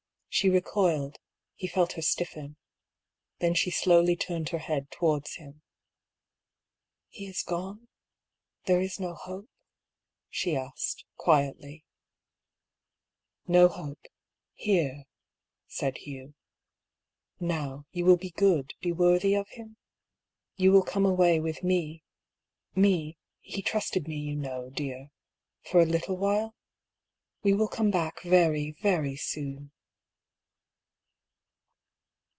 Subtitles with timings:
[0.33, 1.19] She recoiled,
[1.55, 2.55] he felt her stiffen;
[3.39, 5.61] then she slowly turned her head towards him.
[7.09, 7.89] "He is gone?
[8.63, 9.49] There is no hope?"
[10.29, 11.83] she asked, quietly."
[13.49, 14.05] KTo hope—
[14.65, 15.03] A«r^,"
[15.67, 16.33] said Hugh."
[17.41, 18.89] Now, you will be A STARTLING PROPOSAL.
[18.93, 19.75] 103 good, be worthy of him?
[20.55, 22.03] You will come away with me,
[22.73, 25.11] me (he trusted me, you know, dear),
[25.69, 26.55] for a little while?
[27.43, 29.71] We will come back very, very soon